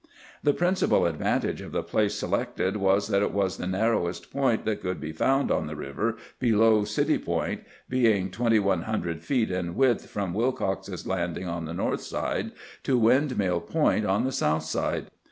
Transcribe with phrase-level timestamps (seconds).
[0.41, 4.81] The principal advantage of the place selected was that it was the narrowest point that
[4.81, 9.75] could be found on the river below City Point, being twenty one hundred feet in
[9.75, 12.51] width from Wilcox's Landing on the north side
[12.81, 15.11] to Windmill Point on the south side.